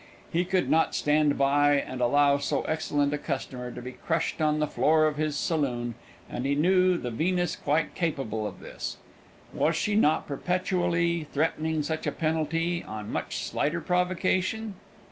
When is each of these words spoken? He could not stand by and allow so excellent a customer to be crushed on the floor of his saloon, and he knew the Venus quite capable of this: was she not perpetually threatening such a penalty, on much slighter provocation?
He 0.33 0.45
could 0.45 0.67
not 0.67 0.95
stand 0.95 1.37
by 1.37 1.75
and 1.75 2.01
allow 2.01 2.39
so 2.39 2.63
excellent 2.63 3.13
a 3.13 3.19
customer 3.19 3.69
to 3.69 3.83
be 3.83 3.91
crushed 3.91 4.41
on 4.41 4.57
the 4.57 4.65
floor 4.65 5.05
of 5.05 5.17
his 5.17 5.35
saloon, 5.35 5.93
and 6.27 6.43
he 6.43 6.55
knew 6.55 6.97
the 6.97 7.11
Venus 7.11 7.55
quite 7.55 7.93
capable 7.93 8.47
of 8.47 8.61
this: 8.61 8.97
was 9.53 9.75
she 9.75 9.93
not 9.93 10.25
perpetually 10.25 11.27
threatening 11.31 11.83
such 11.83 12.07
a 12.07 12.11
penalty, 12.11 12.81
on 12.83 13.11
much 13.11 13.35
slighter 13.37 13.79
provocation? 13.79 14.73